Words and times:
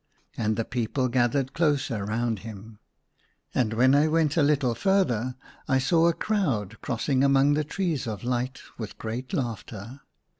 And 0.35 0.55
the 0.55 0.65
people 0.65 1.09
gathered 1.09 1.53
closer 1.53 2.03
round 2.03 2.39
him. 2.39 2.79
And 3.53 3.73
when 3.75 3.93
I 3.93 4.07
went 4.07 4.35
a 4.35 4.41
little 4.41 4.73
further 4.73 5.35
I 5.67 5.77
saw 5.77 6.07
a 6.07 6.13
crowd 6.13 6.81
crossing 6.81 7.23
among 7.23 7.53
the 7.53 7.63
^trees 7.63 8.07
of 8.07 8.23
light 8.23 8.61
with 8.79 8.97
great 8.97 9.31
laughter. 9.31 10.01